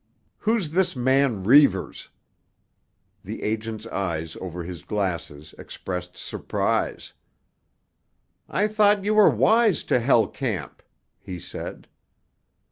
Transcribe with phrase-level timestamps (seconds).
[0.39, 2.09] "Who's this man Reivers?"
[3.23, 7.13] The agent's eyes over his glasses expressed surprise.
[8.49, 10.81] "I thought you were wise to Hell Camp?"
[11.19, 11.87] he said.